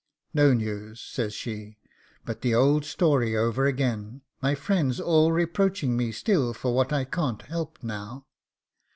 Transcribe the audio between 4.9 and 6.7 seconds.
all reproaching me still